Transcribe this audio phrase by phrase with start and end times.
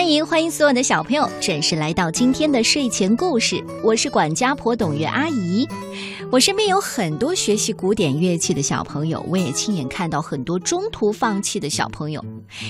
[0.00, 5.68] 欢迎欢迎所有的小朋友准时来到今天的睡前故事，我是管家婆董月阿姨。
[6.32, 12.24] 我身边有很多学习古典乐器的小朋友，我也亲眼看到很多中途放弃的小朋友。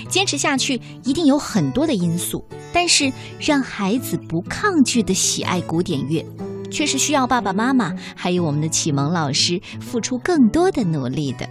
[0.08, 6.26] 坚持下去一定有很多的因素，但是让孩子不抗拒的喜爱古典乐，
[6.68, 11.48] 却是需要爸爸妈妈还有我们的启蒙老师付出更多的努力的。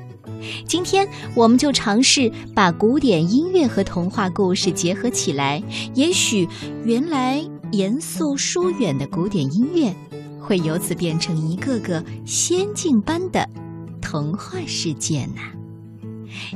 [0.65, 5.61] 今天我们就尝试把古典音乐和童话故事结合起来，
[5.93, 6.47] 也许
[6.83, 9.93] 原来严肃疏远的古典音乐，
[10.39, 13.47] 会由此变成一个个仙境般的
[14.01, 15.41] 童话世界呢。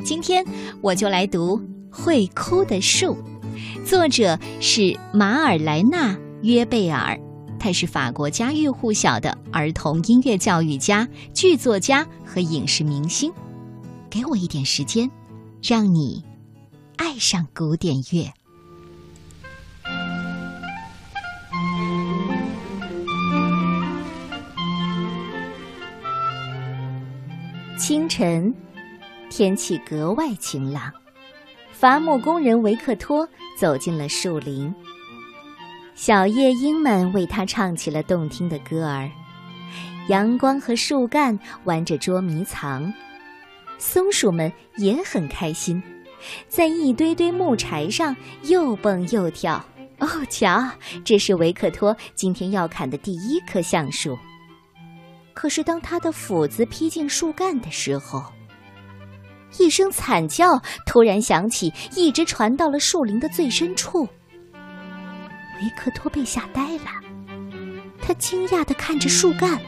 [0.03, 0.45] 今天
[0.81, 1.57] 我就来读
[1.89, 3.15] 《会哭的树》，
[3.85, 7.19] 作者是马尔莱纳·约贝尔，
[7.59, 13.31] 他是法国家喻户晓的儿童音乐教育家、剧作家和影视明星。
[14.13, 15.09] 给我一点时间，
[15.63, 16.23] 让你
[16.97, 18.31] 爱上古典乐。
[27.75, 28.53] 清晨，
[29.31, 30.93] 天气格外晴朗，
[31.71, 33.27] 伐木工人维克托
[33.59, 34.71] 走进了树林。
[35.95, 39.09] 小夜莺们为他唱起了动听的歌儿，
[40.07, 42.93] 阳光和树干玩着捉迷藏。
[43.77, 45.81] 松鼠们也很开心，
[46.47, 49.63] 在一堆堆木柴上又蹦又跳。
[49.99, 50.61] 哦，瞧，
[51.05, 54.17] 这是维克托今天要砍的第一棵橡树。
[55.33, 58.23] 可是，当他的斧子劈进树干的时候，
[59.59, 64.07] 一声惨叫突然响起，一直传到了树林的最深处。
[65.61, 66.91] 维克托被吓呆了，
[68.01, 69.59] 他惊讶地看着树干，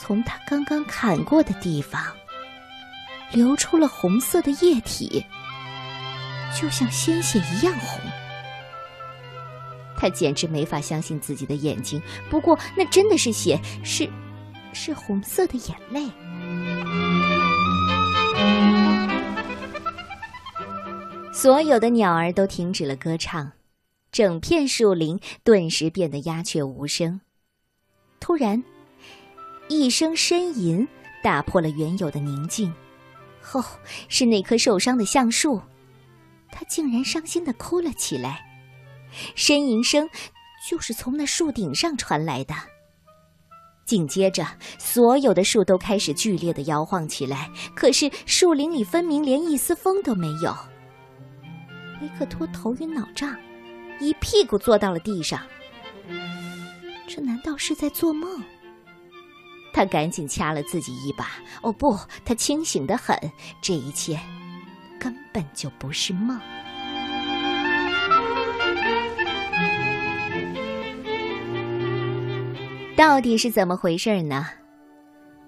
[0.00, 2.02] 从他刚刚砍过的地方。
[3.32, 5.24] 流出了红色的液体，
[6.54, 8.00] 就像鲜血一样红。
[9.96, 14.08] 他简直没法相信自己的眼睛，不过那真的是血，是，
[14.72, 16.10] 是红色的眼泪。
[21.32, 23.52] 所有的鸟儿都停止了歌唱，
[24.10, 27.20] 整片树林顿时变得鸦雀无声。
[28.20, 28.62] 突然，
[29.68, 30.86] 一声呻吟
[31.22, 32.72] 打破了原有的宁静。
[33.52, 33.64] 哦，
[34.08, 35.60] 是那棵受伤的橡树，
[36.50, 38.44] 他竟然伤心的哭了起来，
[39.36, 40.08] 呻吟声
[40.70, 42.54] 就是从那树顶上传来的。
[43.84, 44.46] 紧接着，
[44.78, 50.56] 所有的树都开始剧烈的摇晃起来，可是树林里分明连一丝风都没有。
[52.00, 53.36] 维克托头晕脑胀，
[54.00, 55.40] 一屁股坐到了地上。
[57.08, 58.42] 这难道是在做梦？
[59.72, 61.26] 他赶紧掐了自己一把。
[61.62, 63.16] 哦不，他清醒的很，
[63.60, 64.18] 这一切
[64.98, 66.38] 根本就不是梦。
[72.94, 74.46] 到底是怎么回事呢？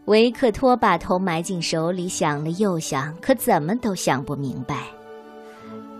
[0.07, 4.85] 维克托把头埋进手里，想了又想，可怎么都想不明白。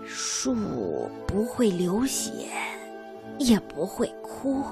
[0.05, 2.31] 树不会流血，
[3.39, 4.63] 也不会哭。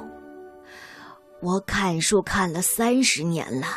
[1.43, 3.67] 我砍树砍了三十年了，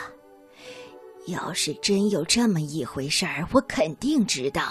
[1.26, 4.62] 要是真有这么一回事儿，我肯定知道。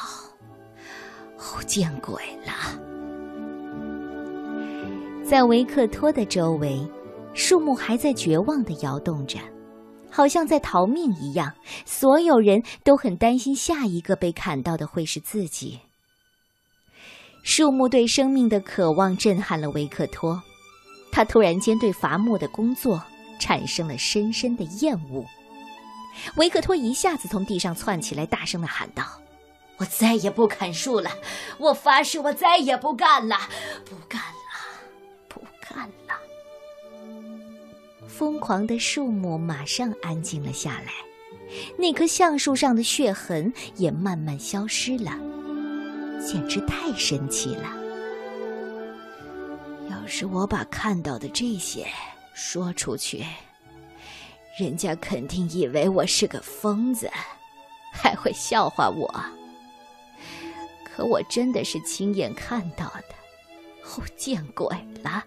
[1.37, 2.79] 哦，见鬼了！
[5.25, 6.79] 在维克托的周围，
[7.33, 9.39] 树木还在绝望的摇动着，
[10.09, 11.53] 好像在逃命一样。
[11.83, 15.77] 所有人都很担心，下一个被砍到的会是自己。
[17.43, 20.41] 树木对生命的渴望震撼了维克托。
[21.15, 23.01] 他突然间对伐木的工作
[23.39, 25.25] 产生了深深的厌恶。
[26.35, 29.05] 维克托一下子从地上窜起来，大声的喊道
[29.79, 31.09] ：“我再也不砍树了！
[31.57, 33.37] 我发誓，我再也不干了！
[33.85, 34.27] 不干了，
[35.29, 36.19] 不干了！”
[38.09, 40.91] 疯狂的树木马上安静了下来，
[41.77, 45.17] 那棵橡树上的血痕也慢慢消失了，
[46.19, 47.84] 简直太神奇了。
[50.07, 51.85] 是我把看到的这些
[52.33, 53.23] 说出去，
[54.59, 57.09] 人家肯定以为我是个疯子，
[57.91, 59.07] 还会笑话我。
[60.83, 63.15] 可我真的是亲眼看到的，
[63.83, 64.67] 哦，见鬼
[65.03, 65.23] 了！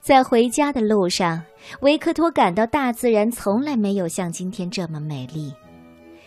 [0.00, 1.42] 在回家的路上，
[1.80, 5.52] 维克托感到大自然从来没有像今天这么美丽，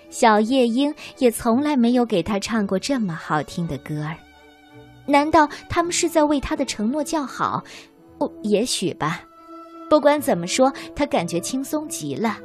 [0.09, 4.17] 小夜莺也从来没有给他唱过这么好听的歌儿。
[5.09, 7.63] 难道他们是在为他的承诺叫好？
[8.19, 9.23] 哦，也许吧。
[9.89, 12.37] 不管怎么说，他感觉轻松极了。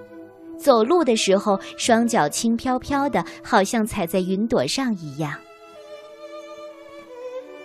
[0.58, 5.34] 走路的时候，双脚轻飘飘的，好像踩在云朵上一样。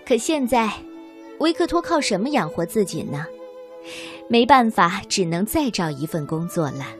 [0.05, 0.69] 可现在，
[1.39, 3.25] 维克托靠什么养活自己呢？
[4.27, 6.98] 没办法，只能再找一份工作了。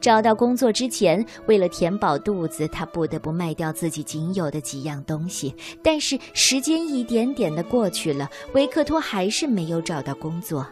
[0.00, 5.54] 找到工作之前，为了填饱肚子，他不得不卖掉自己仅有的几样东西。
[5.82, 10.66] 但是时间一点点的过去了，维克托还是没有找到工作。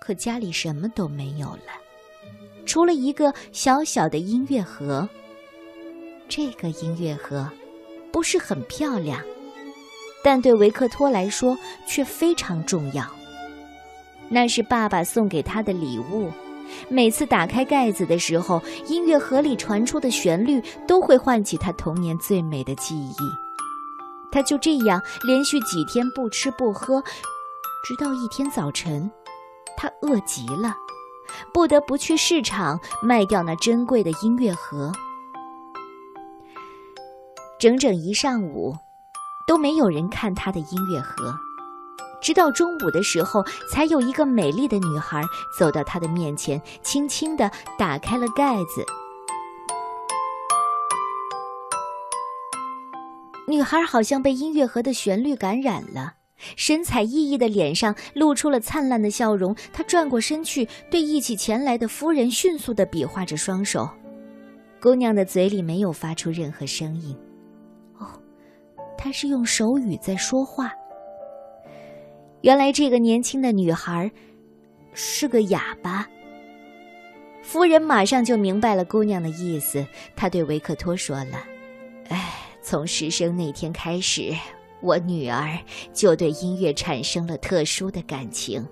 [0.00, 1.72] 可家里什么都没有了，
[2.64, 5.08] 除了一个小小的音乐盒。
[6.28, 7.50] 这个音乐盒
[8.12, 9.20] 不是很漂亮，
[10.22, 13.04] 但对维克托来说却非常重要。
[14.28, 16.30] 那是爸爸送给他的礼物。
[16.88, 23.16] 每次打开盖子的时候，音乐盒里传出的旋律都会唤起他童年最美的记忆。
[24.32, 27.02] 他就这样连续几天不吃不喝，
[27.84, 29.10] 直到一天早晨，
[29.76, 30.74] 他饿极了，
[31.52, 34.92] 不得不去市场卖掉那珍贵的音乐盒。
[37.58, 38.76] 整整一上午，
[39.46, 41.34] 都没有人看他的音乐盒。
[42.20, 45.22] 直到中午的时候，才有一个美丽的女孩
[45.58, 48.84] 走到他的面前，轻轻地打开了盖子。
[53.46, 56.14] 女孩好像被音乐盒的旋律感染了，
[56.56, 59.52] 神采奕奕的脸上露出了灿烂的笑容。
[59.72, 63.88] 她转过身去，对一起前来的夫人迅速地比划着双手。
[64.80, 67.16] 姑娘的嘴里没有发出任何声音。
[67.98, 68.06] 哦，
[68.96, 70.72] 她是用手语在说话。
[72.42, 74.10] 原来这个年轻的女孩
[74.94, 76.08] 是个哑巴。
[77.42, 79.84] 夫人马上就明白了姑娘的意思，
[80.14, 81.44] 她对维克托说了
[82.08, 82.32] ：“哎，
[82.62, 84.32] 从失生那天开始，
[84.80, 85.58] 我女儿
[85.92, 88.64] 就对音乐产生了特殊的感情，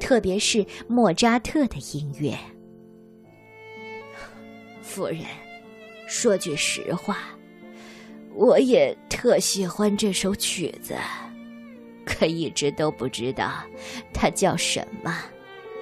[0.00, 2.36] 特别是莫扎特的音乐。”
[4.82, 5.20] 夫人，
[6.06, 7.18] 说句实话，
[8.34, 10.96] 我也特喜欢这首曲子。
[12.06, 13.62] 可一直都不知道
[14.14, 15.14] 他叫什么，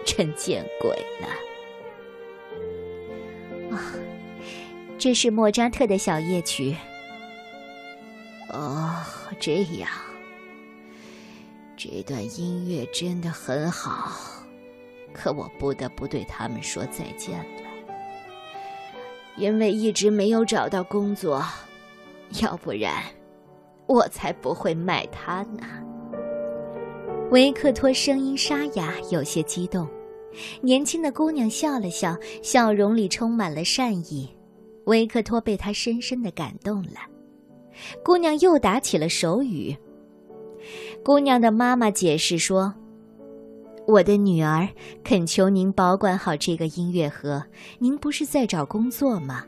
[0.04, 0.90] 真见鬼
[1.20, 1.28] 了！
[3.76, 3.94] 啊，
[4.98, 6.74] 这是莫扎特的小夜曲。
[8.48, 9.02] 哦，
[9.38, 9.88] 这样，
[11.76, 14.12] 这段音乐真的很好，
[15.12, 17.68] 可我不得不对他们说再见了，
[19.36, 21.44] 因为一直没有找到工作，
[22.40, 23.02] 要不然
[23.86, 25.66] 我才不会卖它呢。
[27.34, 29.88] 维克托声音沙哑，有些激动。
[30.60, 34.32] 年轻的姑娘笑了笑，笑容里充满了善意。
[34.84, 37.00] 维克托被她深深的感动了。
[38.04, 39.76] 姑娘又打起了手语。
[41.04, 42.72] 姑娘的妈妈解释说
[43.84, 44.69] ：“我的女儿
[45.02, 47.44] 恳求您保管好这个音乐盒。
[47.81, 49.44] 您不是在找工作吗？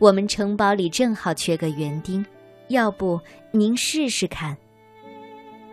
[0.00, 2.26] 我们城堡里正好缺个园丁，
[2.66, 3.20] 要不
[3.52, 4.56] 您试试看？”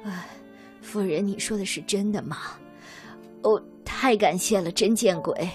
[0.06, 0.28] 唉。
[0.90, 2.38] 夫人，你说的是真的吗？
[3.44, 5.48] 哦，太感谢了，真见鬼！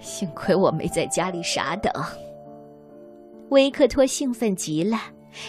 [0.00, 1.92] 幸亏我没在家里傻等。
[3.50, 4.96] 维克托兴奋极了，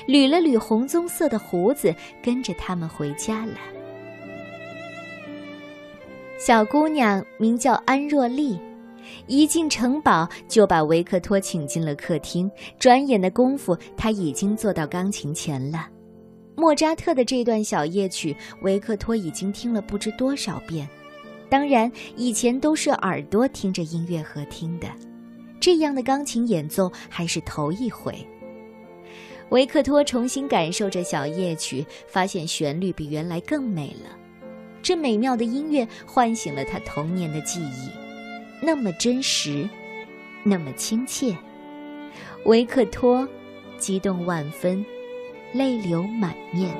[0.05, 3.53] 捋了捋红棕色的胡子，跟着他们回家了。
[6.37, 8.59] 小姑娘名叫安若丽，
[9.27, 12.51] 一进城堡就把维克托请进了客厅。
[12.77, 15.87] 转眼的功夫，她已经坐到钢琴前了。
[16.55, 20.87] 莫扎特的这段小夜曲，维克托已经听了不知多少遍。
[21.49, 24.87] 当然，以前都是耳朵听着音乐盒听的，
[25.59, 28.15] 这样的钢琴演奏还是头一回。
[29.49, 34.17] 维克托重新感受着小夜曲，发现旋律比原来更美了。
[34.81, 37.89] 这美妙的音乐唤醒了他童年的记忆，
[38.61, 39.67] 那么真实，
[40.43, 41.35] 那么亲切。
[42.45, 43.27] 维克托
[43.77, 44.85] 激动万分。
[45.53, 46.75] 泪流满面。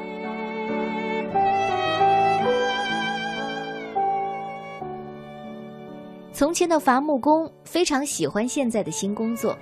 [6.32, 9.58] 从前的伐木工非常喜欢现在的新工作，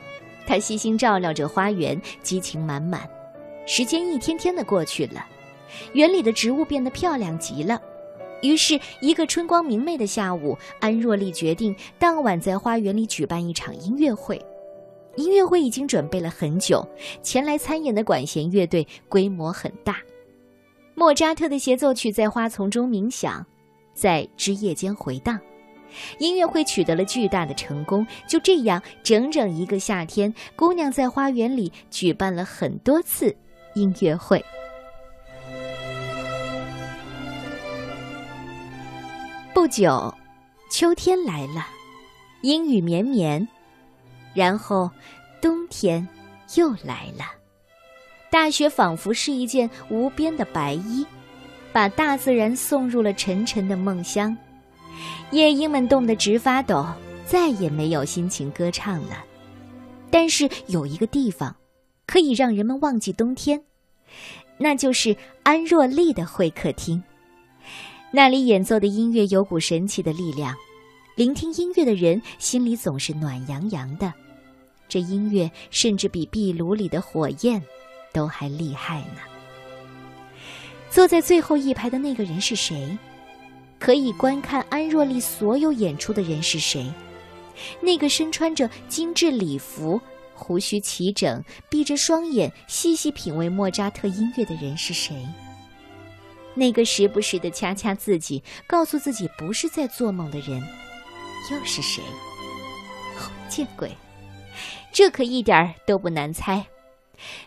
[0.47, 3.09] 他悉心照料着花园，激情满满。
[3.65, 5.25] 时间一天天的过去了，
[5.93, 7.81] 园里的植物变得漂亮极了。
[8.41, 14.41] 于是，一个春光明媚的下午，安若丽决定当晚在花园里举办一场音乐会。
[15.15, 16.87] 音乐会已经准备了很久，
[17.21, 19.97] 前来参演的管弦乐队规模很大。
[20.95, 23.45] 莫扎特的协奏曲在花丛中鸣响，
[23.93, 25.39] 在枝叶间回荡。
[26.19, 28.05] 音乐会取得了巨大的成功。
[28.27, 33.35] 就这样，整整一个夏天，姑娘在花园里举办了很多次
[33.73, 34.43] 音乐会。
[39.53, 40.13] 不久，
[40.71, 41.65] 秋天来了，
[42.41, 43.47] 阴雨绵绵。
[44.39, 44.89] 然后，
[45.41, 46.07] 冬天
[46.55, 47.25] 又来了，
[48.31, 51.05] 大雪仿佛是一件无边的白衣，
[51.73, 54.37] 把大自然送入了沉沉的梦乡。
[55.31, 56.87] 夜莺们冻得直发抖，
[57.25, 59.25] 再也没有心情歌唱了。
[60.09, 61.53] 但是有一个地方，
[62.07, 63.61] 可以让人们忘记冬天，
[64.57, 67.03] 那就是安若丽的会客厅。
[68.09, 70.55] 那里演奏的音乐有股神奇的力量，
[71.17, 74.13] 聆听音乐的人心里总是暖洋洋的。
[74.89, 77.63] 这音乐甚至比壁炉里的火焰
[78.11, 79.21] 都还厉害呢。
[80.89, 82.97] 坐在最后一排的那个人是谁？
[83.79, 86.91] 可以观看安若丽所有演出的人是谁？
[87.79, 90.01] 那个身穿着精致礼服、
[90.33, 95.15] 胡须齐整、闭着双眼细细品味莫扎特音乐的人是谁？
[96.55, 100.61] 那个时不时的掐掐自己、告诉自己不是在做梦的人
[101.51, 102.01] 又是谁？
[103.47, 103.95] 见鬼！
[104.91, 106.65] 这可一点儿都不难猜。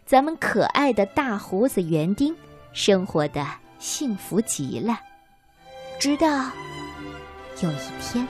[0.04, 2.34] 咱们可爱的大胡子园丁
[2.72, 3.46] 生活的
[3.78, 5.00] 幸福极了。
[5.98, 6.26] 直到
[7.60, 8.26] 有一天，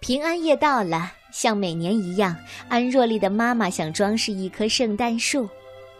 [0.00, 2.36] 平安夜到了，像每年一样，
[2.68, 5.48] 安若丽的妈妈想装饰一棵圣诞树，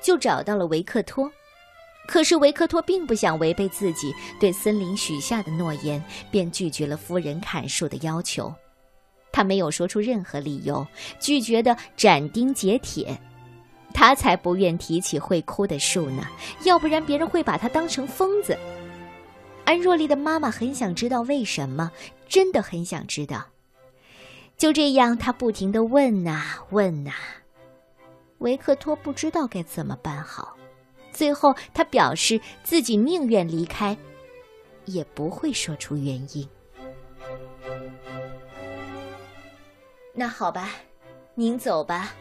[0.01, 1.31] 就找到了维克托。
[2.13, 8.55] 可是维克托并不想违背自己对森林许下的诺言，便拒绝了夫人砍树的要求。
[9.33, 10.87] 他没有说出任何理由，
[11.19, 13.19] 拒绝的斩钉截铁。
[13.95, 16.29] 他才不愿提起会哭的树呢，
[16.65, 18.59] 要不然别人会把他当成疯子。
[19.65, 21.91] 安若丽的妈妈很想知道为什么，
[22.29, 23.47] 真的很想知道。
[24.59, 27.13] 就这样，她不停的问呐问呐，
[28.37, 30.59] 维克托不知道该怎么办好。
[31.13, 33.97] 最后，他表示自己宁愿离开，
[34.87, 36.49] 也不会说出原因。
[40.15, 40.71] 那好吧，
[41.35, 42.15] 您走吧。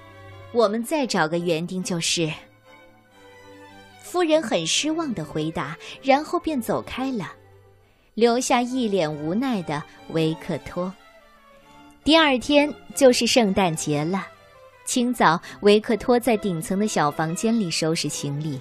[0.54, 2.30] 我们再找个园丁就是。
[4.02, 7.34] 夫人很失望的回答，然后便走开了，
[8.14, 10.94] 留下一脸无奈的维克托。
[12.04, 14.28] 第二天就是圣诞节了，
[14.84, 18.60] 清早，维克托在顶层的小房间里收拾行李，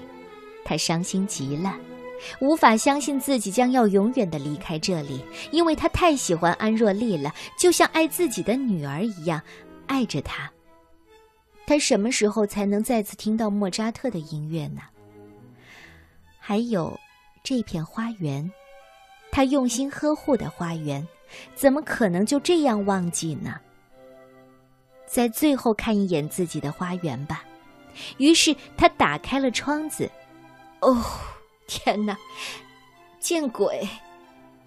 [0.65, 1.77] 他伤心极了，
[2.41, 9.41] 无法相信自己将要永远的离开这里，因为他太喜欢安若丽了，就像爱自己的女儿一样，
[9.87, 10.51] 爱着她。
[11.67, 14.83] 他什么时候才能再次听到莫扎特的音乐呢？
[16.39, 16.99] 还有
[17.43, 18.51] 这片花园，
[19.31, 21.07] 他用心呵护的花园，
[21.55, 23.55] 怎么可能就这样忘记呢？
[25.07, 27.45] 在最后看一眼自己的花园吧。
[28.19, 30.11] 于是他打开了窗子。
[30.81, 31.05] 哦，
[31.67, 32.17] 天哪！
[33.19, 33.89] 见鬼！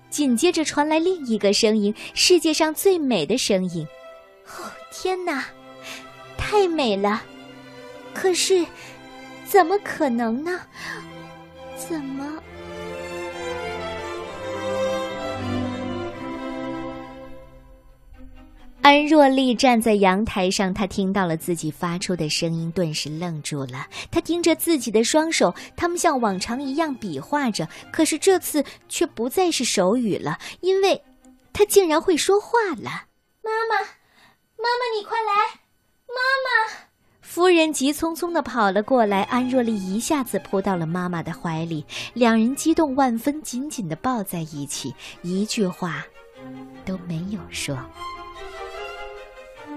[0.09, 3.87] 紧接着传来另一个声音，世界上最美的声音。
[4.45, 5.45] 哦，天哪！
[6.37, 7.23] 太美了，
[8.13, 8.63] 可是，
[9.45, 10.59] 怎么可能呢？
[11.75, 12.41] 怎么？
[18.83, 23.87] 安若丽站在阳台上，她听到了自己发出的声音，顿时愣住了。
[24.11, 31.01] 她盯着自己的双手，他们像往常一样比划着，可是这次却不再是手语了，因为，
[31.53, 33.05] 她竟然会说话了。
[33.41, 33.79] 妈妈，
[34.57, 35.61] 妈妈，你快来！
[36.07, 36.89] 妈妈，
[37.21, 46.05] 夫人急匆匆地跑了过来，安若丽一下子扑到了妈妈的怀里，两人激动万分，紧紧地抱在一起，一句话
[46.83, 47.77] 都没有说。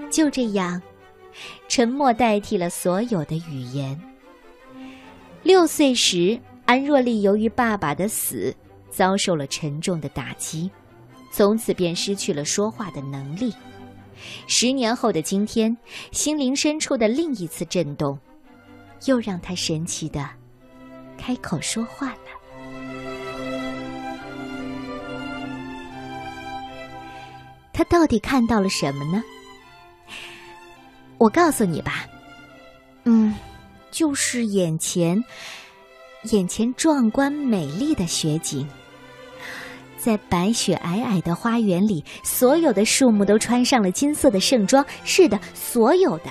[0.09, 0.81] 就这样，
[1.67, 3.99] 沉默代替了所有的语言。
[5.43, 8.53] 六岁时，安若丽由于爸爸的死，
[8.89, 10.69] 遭受了沉重的打击，
[11.31, 13.53] 从此便失去了说话的能力。
[14.47, 15.77] 十年后的今天，
[16.11, 18.17] 心灵深处的另一次震动，
[19.05, 20.27] 又让他神奇的
[21.17, 22.17] 开口说话了。
[27.71, 29.23] 他到底看到了什么呢？
[31.17, 32.05] 我告诉你吧，
[33.05, 33.33] 嗯，
[33.91, 35.23] 就是眼前，
[36.31, 38.67] 眼前壮观美丽的雪景。
[39.97, 44.85] 在白雪皑皑的花园里，所有的树木都穿上了金色的盛装。
[45.03, 46.29] 是的，所有的，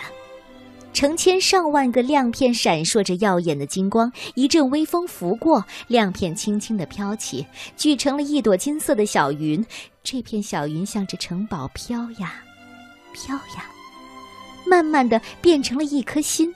[0.92, 4.10] 成千上万个亮片闪烁着耀眼的金光。
[4.34, 7.44] 一阵微风拂过，亮片轻轻地飘起，
[7.76, 9.62] 聚成了一朵金色的小云。
[10.04, 12.34] 这片小云向着城堡飘呀，
[13.12, 13.66] 飘呀，
[14.66, 16.52] 慢慢的变成了一颗心。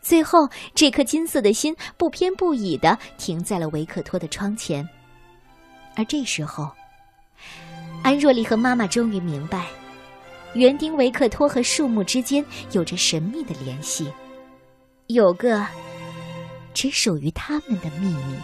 [0.00, 4.88] 最后，这颗金色的心不偏不倚的停在了维克托的窗前。
[5.96, 6.70] 而这时候，
[8.02, 9.66] 安若丽和妈妈终于明白，
[10.54, 14.12] 园丁维克托和树木之间有着神秘的联系，
[15.08, 15.66] 有个
[16.72, 18.36] 只属于他们的秘密。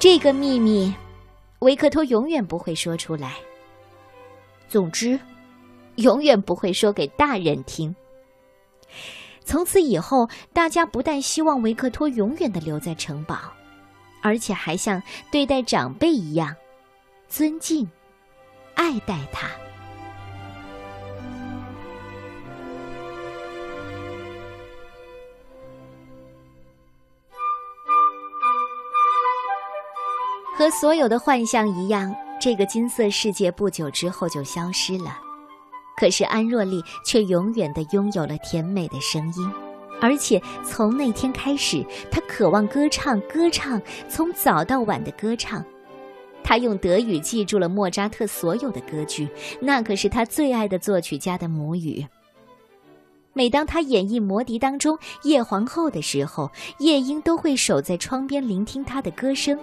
[0.00, 0.92] 这个秘密，
[1.60, 3.34] 维克托永远不会说出来。
[4.68, 5.20] 总之，
[5.96, 7.94] 永远不会说给大人听。
[9.44, 13.36] 从此以后，大家不但希望维克托永远的留在城堡，
[14.22, 16.54] 而且还像对待长辈一样
[17.28, 17.88] 尊敬、
[18.74, 19.50] 爱戴他。
[30.54, 35.18] 和所有的幻象一样，这个金色世界不久之后就消失了。
[35.96, 39.52] 可是安若莉却永远的拥有了甜美的声音，
[40.00, 45.64] 而且从那天开始，她渴望歌唱，歌唱，从早到晚的歌唱。
[46.42, 49.28] 她用德语记住了莫扎特所有的歌剧，
[49.60, 52.04] 那可是她最爱的作曲家的母语。
[53.32, 59.58] 每当她演绎《魔笛》当中夜皇后的时候，夜莺都会守在窗边聆听她的歌声。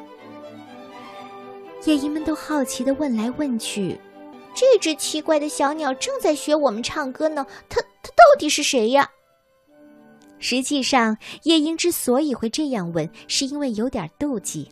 [1.86, 4.00] 夜莺们都好奇的问来问去。
[4.53, 9.10] 这只奇怪的小鸟正在学我们唱歌呢，它它到底是谁呀？
[10.39, 14.70] 实际上，夜莺之所以会这样问，是因为有点妒忌。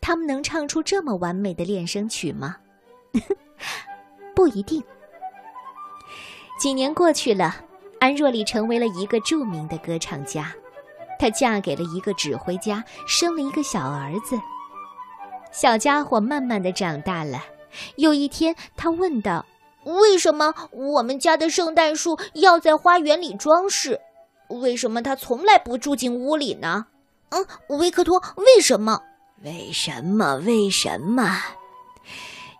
[0.00, 2.56] 他们能唱出这么完美的练声曲吗？
[4.34, 4.82] 不一定。
[6.58, 7.56] 几年过去了，
[7.98, 10.54] 安若莉成为了一个著名的歌唱家。
[11.18, 14.38] 她嫁给了一个指挥家，生了一个小儿子。
[15.50, 17.42] 小家伙慢慢的长大了。
[17.96, 19.44] 有一天，他问道
[19.84, 24.00] ：“为什么我们家的圣诞树要在花园里装饰？
[24.48, 26.86] 为什么它从来不住进屋里呢
[27.30, 27.46] ？”“嗯，
[27.78, 29.02] 维克托，为什么？
[29.42, 30.36] 为什么？
[30.36, 31.42] 为什么？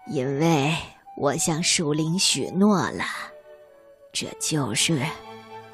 [0.09, 0.75] 因为
[1.17, 3.05] 我向树林许诺了，
[4.13, 5.01] 这就是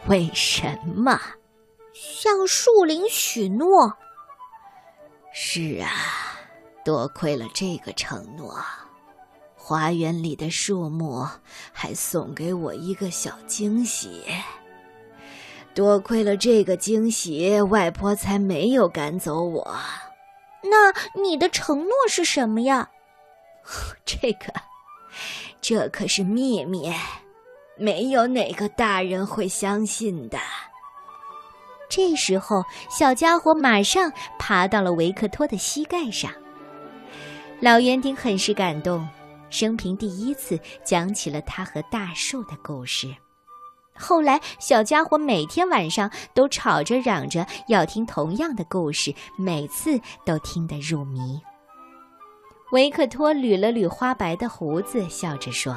[0.06, 1.18] 为什么。
[1.94, 3.96] 向树林许诺？
[5.32, 5.90] 是啊，
[6.84, 8.54] 多亏了这个承诺。”
[9.70, 11.24] 花园里的树木
[11.72, 14.20] 还送给我一个小惊喜。
[15.74, 19.76] 多亏了这个惊喜，外婆才没有赶走我。
[20.64, 22.90] 那你的承诺是什么呀？
[24.04, 24.52] 这个，
[25.60, 26.92] 这可是秘密，
[27.78, 30.36] 没有哪个大人会相信的。
[31.88, 36.28] 这时候，小家伙马上爬到了维克托的膝盖上。
[37.60, 39.08] 老园丁很是感动。
[39.50, 43.14] 生平第一次讲起了他和大树的故事。
[43.94, 51.38] 后来，小家伙每天晚上都吵着嚷着要听同样的故事，每次都听得入迷。
[52.72, 55.76] 维克托捋了捋花白的胡子，笑着说：“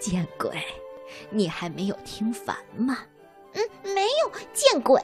[0.00, 0.50] 见鬼，
[1.30, 2.98] 你还没有听烦吗
[3.54, 3.62] ？”“嗯，
[3.94, 4.98] 没有见鬼，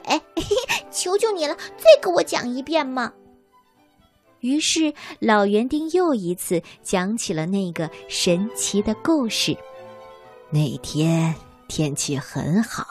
[0.89, 3.13] 求求你了，再给我讲一遍嘛。”
[4.41, 9.57] 于是，老园丁又一次讲起了那个神奇的故事。
[10.49, 11.35] 那天
[11.67, 12.87] 天气很好，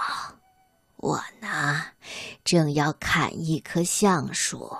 [0.96, 1.82] 我呢
[2.44, 4.76] 正要砍一棵橡树，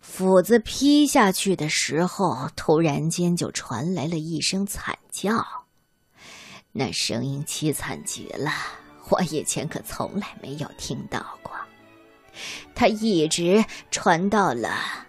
[0.00, 5.44] 斧子劈下去的时候，突然间就传来了一声惨叫。
[6.72, 8.50] 那声音凄惨极了，
[9.08, 11.52] 我以前可从来没有听到过。
[12.74, 15.03] 它一直传到了。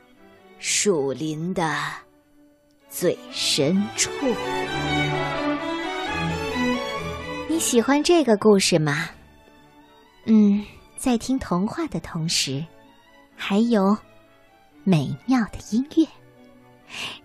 [0.68, 1.78] 树林的
[2.90, 4.10] 最深处。
[7.48, 9.08] 你喜欢这个故事吗？
[10.26, 10.66] 嗯，
[10.98, 12.66] 在听童话的同时，
[13.36, 13.96] 还有
[14.84, 16.08] 美妙的音乐。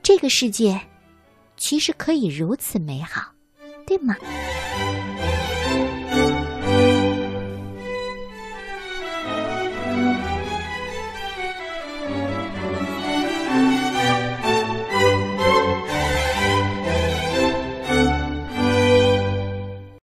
[0.03, 0.79] 这个世界
[1.57, 3.33] 其实可以如此美好，
[3.87, 4.15] 对吗？